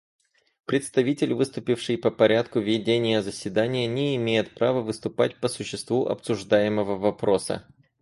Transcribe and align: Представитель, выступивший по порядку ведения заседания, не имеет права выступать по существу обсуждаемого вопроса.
Представитель, 0.65 1.35
выступивший 1.35 1.95
по 1.95 2.09
порядку 2.09 2.59
ведения 2.59 3.21
заседания, 3.21 3.85
не 3.85 4.15
имеет 4.15 4.55
права 4.55 4.81
выступать 4.81 5.39
по 5.39 5.47
существу 5.47 6.07
обсуждаемого 6.07 6.95
вопроса. 6.97 7.67